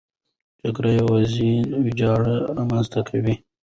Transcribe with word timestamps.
جګړې 0.61 0.91
یوازې 1.01 1.51
ویجاړي 1.83 2.35
رامنځته 2.55 2.99
کوي. 3.09 3.35